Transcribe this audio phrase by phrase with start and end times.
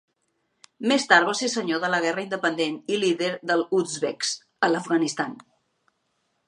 [0.91, 4.35] Més tard va ser senyor de la guerra independent i líder dels uzbeks
[4.69, 5.37] a l'Afganistan.